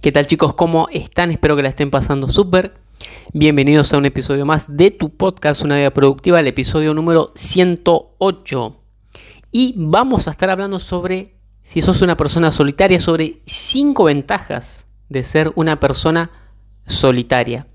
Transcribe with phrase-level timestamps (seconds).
[0.00, 0.54] ¿Qué tal chicos?
[0.54, 1.30] ¿Cómo están?
[1.30, 2.72] Espero que la estén pasando súper.
[3.34, 8.76] Bienvenidos a un episodio más de tu podcast Una vida productiva, el episodio número 108.
[9.52, 15.22] Y vamos a estar hablando sobre, si sos una persona solitaria, sobre 5 ventajas de
[15.22, 16.30] ser una persona
[16.86, 17.66] solitaria.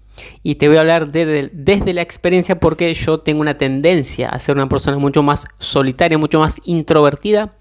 [0.41, 4.55] Y te voy a hablar desde la experiencia porque yo tengo una tendencia a ser
[4.55, 7.53] una persona mucho más solitaria, mucho más introvertida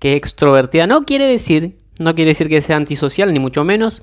[0.00, 0.88] que extrovertida.
[0.88, 4.02] No quiere decir no quiere decir que sea antisocial, ni mucho menos,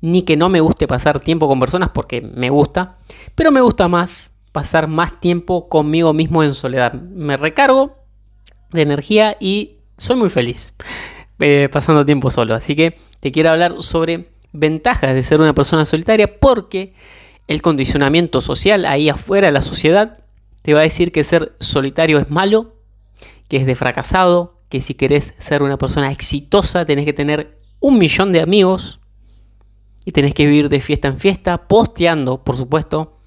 [0.00, 2.98] ni que no me guste pasar tiempo con personas porque me gusta,
[3.36, 6.92] pero me gusta más pasar más tiempo conmigo mismo en soledad.
[6.94, 7.98] Me recargo
[8.72, 10.74] de energía y soy muy feliz
[11.38, 12.52] eh, pasando tiempo solo.
[12.52, 16.94] Así que te quiero hablar sobre ventajas de ser una persona solitaria porque
[17.46, 20.18] el condicionamiento social ahí afuera la sociedad
[20.62, 22.74] te va a decir que ser solitario es malo,
[23.46, 27.98] que es de fracasado, que si querés ser una persona exitosa tenés que tener un
[27.98, 29.00] millón de amigos
[30.04, 33.18] y tenés que vivir de fiesta en fiesta, posteando, por supuesto,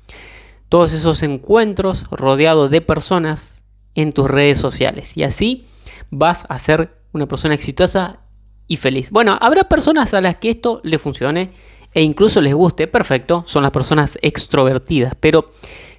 [0.69, 3.61] todos esos encuentros rodeados de personas
[3.95, 5.17] en tus redes sociales.
[5.17, 5.67] Y así
[6.09, 8.21] vas a ser una persona exitosa
[8.67, 9.11] y feliz.
[9.11, 11.51] Bueno, habrá personas a las que esto le funcione
[11.93, 15.51] e incluso les guste, perfecto, son las personas extrovertidas, pero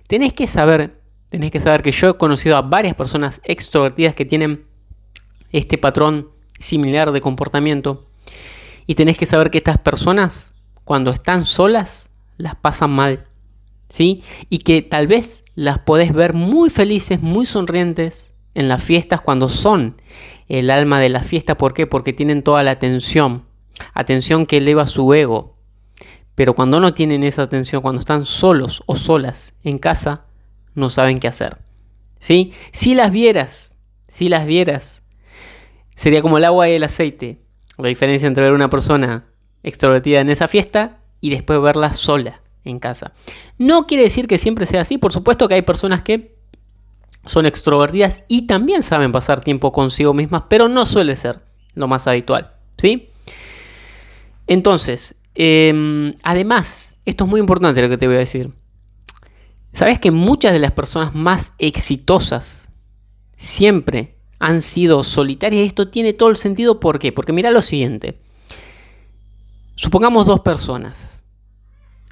[0.07, 4.25] tenés que saber, tenés que saber que yo he conocido a varias personas extrovertidas que
[4.25, 4.70] tienen
[5.53, 8.07] este patrón similar de comportamiento.
[8.87, 10.53] Y tenés que saber que estas personas,
[10.85, 13.27] cuando están solas, las pasan mal.
[13.89, 14.23] ¿Sí?
[14.49, 19.49] Y que tal vez las podés ver muy felices, muy sonrientes en las fiestas cuando
[19.49, 20.01] son
[20.49, 21.57] el alma de la fiesta.
[21.57, 21.87] ¿Por qué?
[21.87, 23.45] Porque tienen toda la atención.
[23.95, 25.57] Atención que eleva su ego.
[26.35, 30.25] Pero cuando no tienen esa atención, cuando están solos o solas en casa,
[30.75, 31.59] no saben qué hacer.
[32.19, 32.53] ¿Sí?
[32.73, 33.75] Si las vieras,
[34.09, 35.00] si las vieras
[36.01, 37.43] Sería como el agua y el aceite.
[37.77, 39.27] La diferencia entre ver una persona
[39.63, 43.13] extrovertida en esa fiesta y después verla sola en casa.
[43.59, 44.97] No quiere decir que siempre sea así.
[44.97, 46.39] Por supuesto que hay personas que
[47.27, 51.41] son extrovertidas y también saben pasar tiempo consigo mismas, pero no suele ser
[51.75, 52.55] lo más habitual.
[52.79, 53.11] ¿Sí?
[54.47, 58.55] Entonces, em, además, esto es muy importante lo que te voy a decir.
[59.75, 62.71] ¿Sabes que muchas de las personas más exitosas
[63.37, 65.67] siempre han sido solitarias.
[65.67, 66.81] Esto tiene todo el sentido.
[66.81, 67.13] ¿Por qué?
[67.13, 68.19] Porque mira lo siguiente.
[69.77, 71.23] Supongamos dos personas.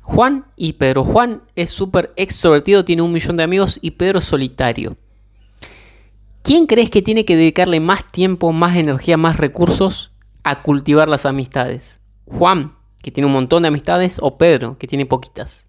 [0.03, 1.05] Juan y Pedro.
[1.05, 4.97] Juan es súper extrovertido, tiene un millón de amigos y Pedro es solitario.
[6.43, 10.13] ¿Quién crees que tiene que dedicarle más tiempo, más energía, más recursos
[10.45, 12.01] a cultivar las amistades?
[12.25, 15.67] Juan, que tiene un montón de amistades, o Pedro, que tiene poquitas.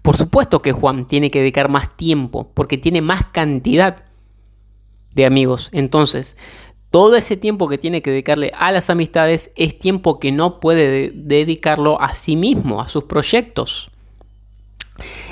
[0.00, 4.04] Por supuesto que Juan tiene que dedicar más tiempo, porque tiene más cantidad
[5.14, 5.68] de amigos.
[5.72, 6.36] Entonces,
[6.90, 11.10] todo ese tiempo que tiene que dedicarle a las amistades es tiempo que no puede
[11.14, 13.90] dedicarlo a sí mismo, a sus proyectos.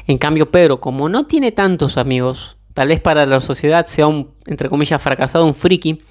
[0.07, 4.31] En cambio, Pedro, como no tiene tantos amigos, tal vez para la sociedad sea un,
[4.47, 6.03] entre comillas, fracasado, un friki,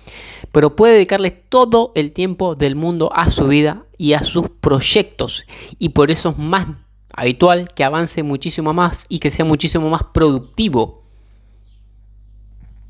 [0.52, 5.46] pero puede dedicarle todo el tiempo del mundo a su vida y a sus proyectos.
[5.80, 6.68] Y por eso es más
[7.12, 10.99] habitual que avance muchísimo más y que sea muchísimo más productivo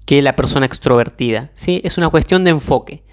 [0.09, 1.51] que la persona extrovertida.
[1.53, 1.81] ¿sí?
[1.83, 3.03] Es una cuestión de enfoque.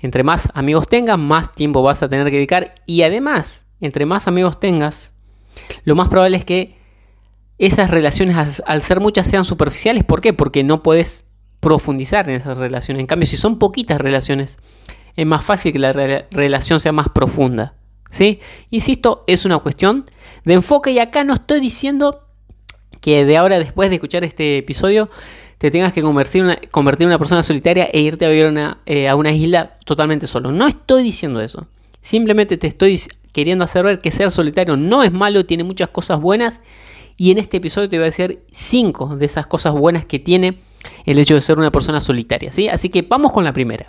[0.00, 2.76] Entre más amigos tengas, más tiempo vas a tener que dedicar.
[2.86, 5.12] Y además, entre más amigos tengas,
[5.84, 6.78] lo más probable es que
[7.58, 10.04] esas relaciones, al ser muchas, sean superficiales.
[10.04, 10.32] ¿Por qué?
[10.32, 11.26] Porque no puedes
[11.60, 13.00] profundizar en esas relaciones.
[13.00, 14.58] En cambio, si son poquitas relaciones,
[15.14, 17.74] es más fácil que la relación sea más profunda.
[18.10, 18.40] ¿sí?
[18.70, 20.06] Insisto, es una cuestión
[20.46, 22.22] de enfoque y acá no estoy diciendo
[23.02, 25.10] que de ahora, después de escuchar este episodio,
[25.58, 28.52] te tengas que convertir, una, convertir en una persona solitaria e irte a vivir
[28.86, 30.52] eh, a una isla totalmente solo.
[30.52, 31.66] No estoy diciendo eso.
[32.00, 33.00] Simplemente te estoy
[33.32, 36.62] queriendo hacer ver que ser solitario no es malo, tiene muchas cosas buenas.
[37.16, 40.58] Y en este episodio te voy a decir cinco de esas cosas buenas que tiene
[41.04, 42.52] el hecho de ser una persona solitaria.
[42.52, 42.68] ¿sí?
[42.68, 43.86] Así que vamos con la primera.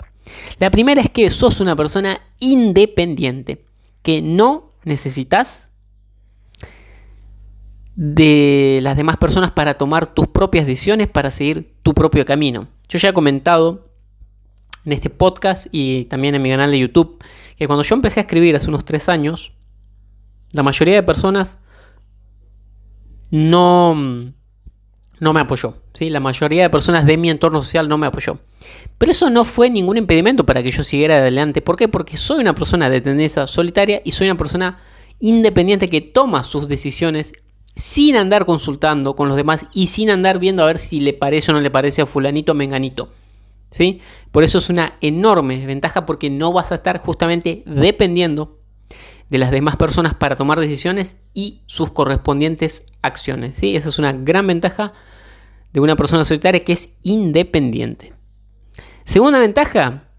[0.60, 3.64] La primera es que sos una persona independiente,
[4.02, 5.67] que no necesitas
[7.98, 12.68] de las demás personas para tomar tus propias decisiones, para seguir tu propio camino.
[12.88, 13.90] Yo ya he comentado
[14.86, 17.22] en este podcast y también en mi canal de YouTube
[17.58, 19.52] que cuando yo empecé a escribir hace unos tres años,
[20.52, 21.58] la mayoría de personas
[23.32, 23.96] no,
[25.20, 25.82] no me apoyó.
[25.96, 26.12] ¿sí?
[26.12, 28.38] La mayoría de personas de mi entorno social no me apoyó.
[29.00, 31.64] Pero eso no fue ningún impedimento para que yo siguiera adelante.
[31.64, 31.88] ¿Por qué?
[31.88, 34.78] Porque soy una persona de tendencia solitaria y soy una persona
[35.20, 37.34] independiente que toma sus decisiones
[37.78, 41.52] sin andar consultando con los demás y sin andar viendo a ver si le parece
[41.52, 43.10] o no le parece a fulanito o menganito.
[43.72, 44.02] ¿Sí?
[44.32, 48.60] Por eso es una enorme ventaja porque no vas a estar justamente dependiendo
[49.30, 53.58] de las demás personas para tomar decisiones y sus correspondientes acciones.
[53.58, 53.76] ¿sí?
[53.76, 54.94] Esa es una gran ventaja
[55.74, 58.14] de una persona solitaria que es independiente.
[59.04, 60.10] Segunda ventaja,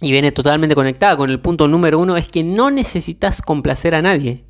[0.00, 4.02] y viene totalmente conectada con el punto número uno, es que no necesitas complacer a
[4.02, 4.45] nadie.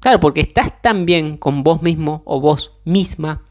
[0.00, 3.42] Claro, porque estás tan bien con vos mismo o vos misma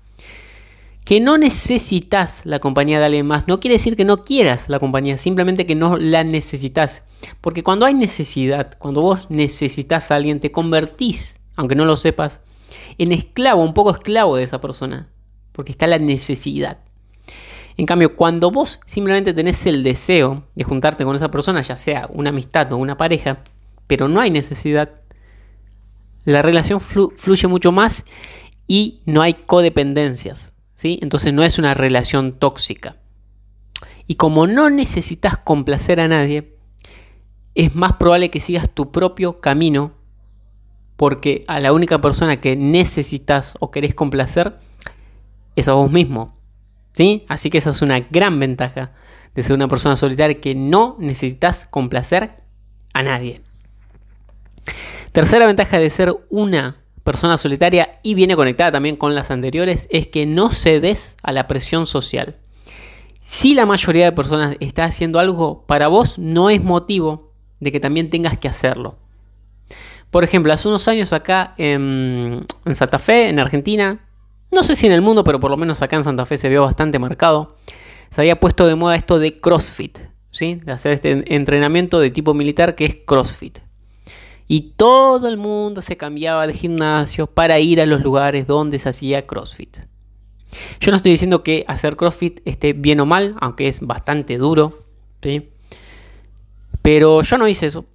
[1.05, 3.47] que no necesitas la compañía de alguien más.
[3.47, 7.03] No quiere decir que no quieras la compañía, simplemente que no la necesitas.
[7.41, 12.41] Porque cuando hay necesidad, cuando vos necesitas a alguien, te convertís, aunque no lo sepas,
[12.97, 15.07] en esclavo, un poco esclavo de esa persona.
[15.51, 16.79] Porque está la necesidad.
[17.77, 22.09] En cambio, cuando vos simplemente tenés el deseo de juntarte con esa persona, ya sea
[22.11, 23.43] una amistad o una pareja,
[23.85, 24.89] pero no hay necesidad,
[26.25, 28.05] la relación fluye mucho más
[28.67, 30.55] y no hay codependencias.
[30.83, 32.97] Entonces no es una relación tóxica.
[34.07, 36.55] Y como no necesitas complacer a nadie,
[37.55, 39.93] es más probable que sigas tu propio camino
[40.95, 44.59] porque a la única persona que necesitas o querés complacer
[45.55, 46.37] es a vos mismo.
[46.93, 47.25] ¿sí?
[47.27, 48.93] Así que esa es una gran ventaja
[49.33, 52.43] de ser una persona solitaria que no necesitas complacer
[52.93, 53.41] a nadie.
[55.15, 60.07] Tercera ventaja de ser una persona solitaria y viene conectada también con las anteriores es
[60.07, 62.35] que no cedes a la presión social.
[63.23, 67.31] Si la mayoría de personas está haciendo algo para vos, no es motivo
[67.61, 68.97] de que también tengas que hacerlo.
[70.11, 74.05] Por ejemplo, hace unos años acá en, Santa Fe, en Argentina,
[74.51, 76.49] no sé si en el mundo, pero por lo menos acá en Santa Fe se
[76.49, 77.55] vio bastante marcado,
[78.09, 79.97] se había puesto de moda esto de CrossFit,
[80.31, 80.55] ¿sí?
[80.55, 83.64] de hacer este entrenamiento de tipo militar que es CrossFit.
[84.47, 88.89] Y todo el mundo se cambiaba de gimnasio para ir a los lugares donde se
[88.89, 89.77] hacía CrossFit.
[90.79, 94.83] Yo no estoy diciendo que hacer CrossFit esté bien o mal, aunque es bastante duro.
[95.21, 95.49] ¿sí?
[96.81, 97.85] Pero yo no hice eso.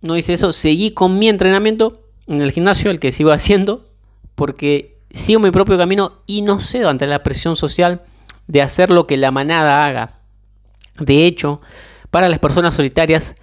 [0.00, 0.52] No hice eso.
[0.52, 3.86] Seguí con mi entrenamiento en el gimnasio, el que sigo haciendo,
[4.34, 8.02] porque sigo mi propio camino y no cedo ante la presión social
[8.46, 10.20] de hacer lo que la manada haga.
[10.98, 11.60] De hecho,
[12.10, 13.34] para las personas solitarias,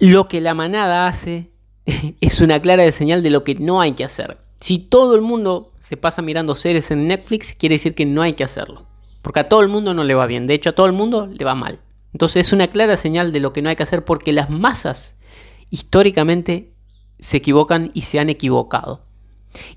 [0.00, 1.52] lo que la manada hace
[2.20, 4.38] es una clara señal de lo que no hay que hacer.
[4.58, 8.32] Si todo el mundo se pasa mirando series en Netflix, quiere decir que no hay
[8.32, 8.86] que hacerlo.
[9.22, 10.46] Porque a todo el mundo no le va bien.
[10.46, 11.80] De hecho, a todo el mundo le va mal.
[12.12, 15.20] Entonces es una clara señal de lo que no hay que hacer porque las masas
[15.68, 16.74] históricamente
[17.18, 19.06] se equivocan y se han equivocado.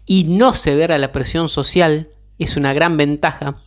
[0.05, 2.09] Y no ceder a la presión social
[2.39, 3.61] es una gran ventaja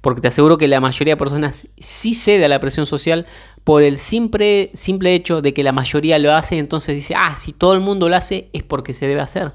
[0.00, 3.26] porque te aseguro que la mayoría de personas sí cede a la presión social
[3.64, 7.52] por el simple, simple hecho de que la mayoría lo hace, entonces dice, ah, si
[7.52, 9.52] todo el mundo lo hace es porque se debe hacer.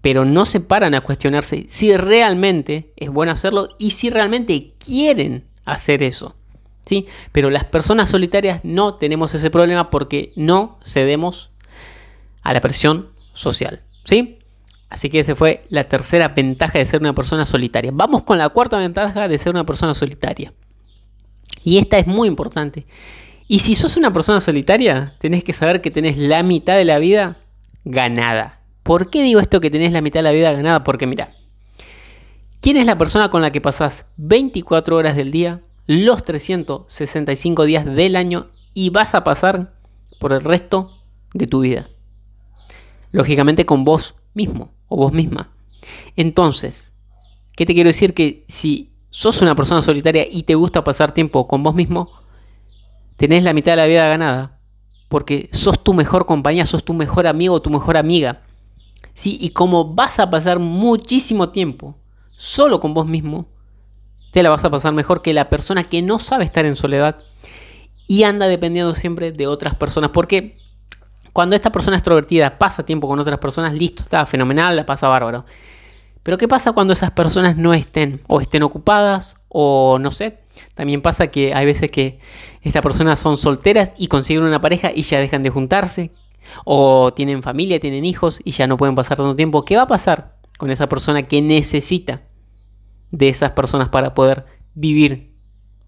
[0.00, 5.44] Pero no se paran a cuestionarse si realmente es bueno hacerlo y si realmente quieren
[5.64, 6.34] hacer eso.
[6.84, 7.06] ¿sí?
[7.30, 11.50] Pero las personas solitarias no tenemos ese problema porque no cedemos
[12.42, 13.82] a la presión social.
[14.04, 14.38] ¿sí?
[14.92, 17.90] Así que esa fue la tercera ventaja de ser una persona solitaria.
[17.94, 20.52] Vamos con la cuarta ventaja de ser una persona solitaria.
[21.64, 22.84] Y esta es muy importante.
[23.48, 26.98] Y si sos una persona solitaria, tenés que saber que tenés la mitad de la
[26.98, 27.38] vida
[27.86, 28.60] ganada.
[28.82, 30.84] ¿Por qué digo esto que tenés la mitad de la vida ganada?
[30.84, 31.30] Porque mira,
[32.60, 37.86] ¿quién es la persona con la que pasás 24 horas del día, los 365 días
[37.86, 39.72] del año y vas a pasar
[40.20, 40.98] por el resto
[41.32, 41.88] de tu vida?
[43.10, 45.50] Lógicamente con vos mismo o vos misma.
[46.16, 46.92] Entonces,
[47.56, 48.14] ¿qué te quiero decir?
[48.14, 52.10] Que si sos una persona solitaria y te gusta pasar tiempo con vos mismo,
[53.16, 54.58] tenés la mitad de la vida ganada.
[55.08, 58.42] Porque sos tu mejor compañía, sos tu mejor amigo tu mejor amiga.
[59.14, 59.36] ¿Sí?
[59.40, 61.98] Y como vas a pasar muchísimo tiempo
[62.36, 63.46] solo con vos mismo,
[64.32, 67.18] te la vas a pasar mejor que la persona que no sabe estar en soledad
[68.06, 70.10] y anda dependiendo siempre de otras personas.
[70.10, 70.56] Porque
[71.32, 75.46] cuando esta persona extrovertida pasa tiempo con otras personas, listo, está fenomenal, la pasa bárbaro.
[76.22, 80.38] Pero ¿qué pasa cuando esas personas no estén o estén ocupadas o no sé?
[80.74, 82.20] También pasa que hay veces que
[82.60, 86.12] estas personas son solteras y consiguen una pareja y ya dejan de juntarse.
[86.64, 89.64] O tienen familia, tienen hijos y ya no pueden pasar tanto tiempo.
[89.64, 92.22] ¿Qué va a pasar con esa persona que necesita
[93.10, 95.32] de esas personas para poder vivir,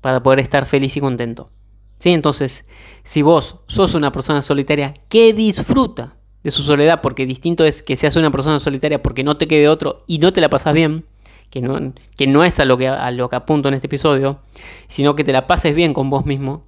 [0.00, 1.50] para poder estar feliz y contento?
[1.98, 2.10] ¿Sí?
[2.10, 2.68] Entonces,
[3.04, 7.96] si vos sos una persona solitaria que disfruta de su soledad, porque distinto es que
[7.96, 11.06] seas una persona solitaria porque no te quede otro y no te la pasas bien,
[11.50, 14.40] que no, que no es a lo que, a lo que apunto en este episodio,
[14.88, 16.64] sino que te la pases bien con vos mismo.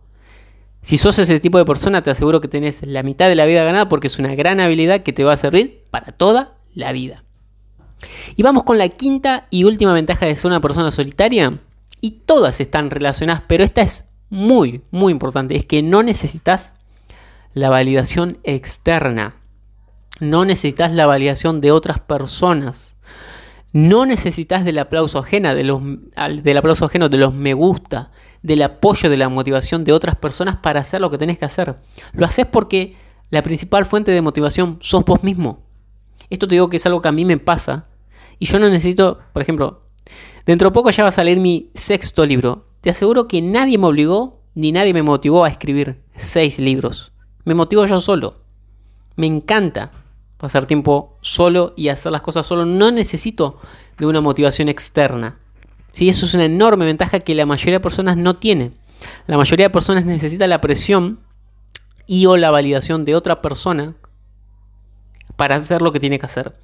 [0.82, 3.64] Si sos ese tipo de persona, te aseguro que tenés la mitad de la vida
[3.64, 7.24] ganada porque es una gran habilidad que te va a servir para toda la vida.
[8.36, 11.58] Y vamos con la quinta y última ventaja de ser una persona solitaria.
[12.00, 15.56] Y todas están relacionadas, pero esta es muy, muy importante.
[15.56, 16.72] Es que no necesitas
[17.54, 19.36] la validación externa.
[20.20, 22.96] No necesitas la validación de otras personas.
[23.72, 25.82] No necesitas del aplauso ajeno, de los,
[26.42, 28.10] del aplauso ajeno, de los me gusta,
[28.42, 31.76] del apoyo, de la motivación de otras personas para hacer lo que tenés que hacer.
[32.12, 32.96] Lo haces porque
[33.30, 35.64] la principal fuente de motivación sos vos mismo.
[36.30, 37.86] Esto te digo que es algo que a mí me pasa.
[38.38, 39.82] Y yo no necesito, por ejemplo,
[40.44, 42.66] dentro de poco ya va a salir mi sexto libro.
[42.86, 47.10] Te aseguro que nadie me obligó ni nadie me motivó a escribir seis libros.
[47.44, 48.36] Me motivo yo solo.
[49.16, 49.90] Me encanta
[50.36, 52.64] pasar tiempo solo y hacer las cosas solo.
[52.64, 53.58] No necesito
[53.98, 55.36] de una motivación externa.
[55.90, 56.08] ¿Sí?
[56.08, 58.70] Eso es una enorme ventaja que la mayoría de personas no tiene.
[59.26, 61.18] La mayoría de personas necesita la presión
[62.06, 63.96] y o la validación de otra persona
[65.34, 66.54] para hacer lo que tiene que hacer.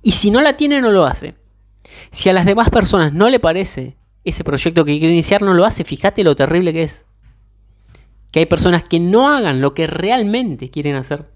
[0.00, 1.34] Y si no la tiene, no lo hace.
[2.12, 5.64] Si a las demás personas no le parece ese proyecto que quiere iniciar, no lo
[5.64, 5.84] hace.
[5.84, 7.04] Fíjate lo terrible que es.
[8.30, 11.30] Que hay personas que no hagan lo que realmente quieren hacer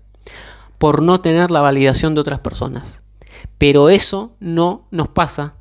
[0.78, 3.02] por no tener la validación de otras personas.
[3.58, 5.54] Pero eso no nos pasa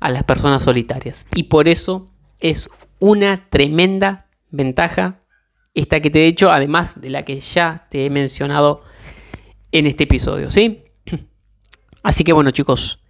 [0.00, 1.26] a las personas solitarias.
[1.34, 2.06] Y por eso
[2.40, 2.68] es
[2.98, 5.20] una tremenda ventaja
[5.74, 8.82] esta que te he dicho, además de la que ya te he mencionado
[9.72, 10.84] en este episodio, ¿sí?
[12.02, 13.00] Así que bueno chicos,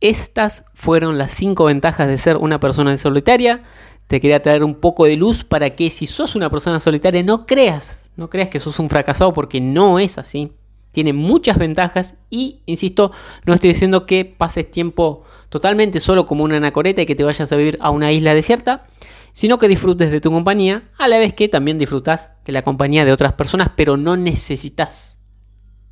[0.00, 3.62] estas fueron las cinco ventajas de ser una persona solitaria.
[4.06, 7.46] Te quería traer un poco de luz para que si sos una persona solitaria no
[7.46, 10.52] creas, no creas que sos un fracasado porque no es así
[10.92, 13.12] tiene muchas ventajas y, insisto,
[13.44, 17.50] no estoy diciendo que pases tiempo totalmente solo como una anacoreta y que te vayas
[17.52, 18.86] a vivir a una isla desierta,
[19.32, 23.04] sino que disfrutes de tu compañía, a la vez que también disfrutas de la compañía
[23.04, 25.18] de otras personas, pero no necesitas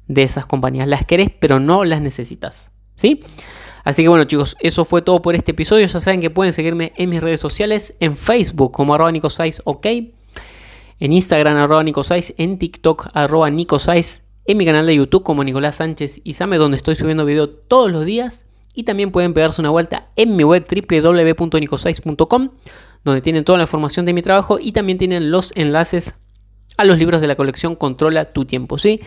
[0.07, 0.89] de esas compañías.
[0.89, 2.73] Las querés, pero no las necesitas.
[2.99, 3.21] ¿Sí?
[3.85, 5.87] Así que bueno chicos, eso fue todo por este episodio.
[5.87, 9.11] Ya saben que pueden seguirme en mis redes sociales, en Facebook como arroba
[9.65, 16.21] ok, en Instagram arroba en TikTok arroba en mi canal de YouTube como Nicolás Sánchez
[16.25, 18.47] y Same, donde estoy subiendo video todos los días.
[18.75, 22.51] Y también pueden pegarse una vuelta en mi web www.nicosais.com,
[23.05, 26.17] donde tienen toda la información de mi trabajo y también tienen los enlaces
[26.77, 29.01] a los libros de la colección Controla tu tiempo, ¿sí?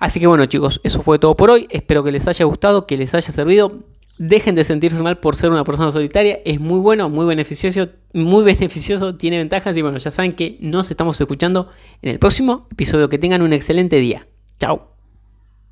[0.00, 1.68] Así que bueno, chicos, eso fue todo por hoy.
[1.70, 3.80] Espero que les haya gustado, que les haya servido.
[4.18, 6.40] Dejen de sentirse mal por ser una persona solitaria.
[6.44, 9.76] Es muy bueno, muy beneficioso, muy beneficioso, tiene ventajas.
[9.76, 11.68] Y bueno, ya saben que nos estamos escuchando
[12.02, 13.08] en el próximo episodio.
[13.08, 14.26] Que tengan un excelente día.
[14.58, 14.89] Chao.